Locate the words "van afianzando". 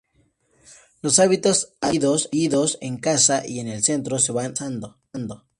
4.31-4.97